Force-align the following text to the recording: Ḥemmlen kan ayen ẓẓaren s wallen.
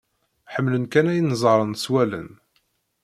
Ḥemmlen 0.53 0.85
kan 0.91 1.09
ayen 1.11 1.33
ẓẓaren 1.41 1.73
s 1.83 1.85
wallen. 1.91 2.29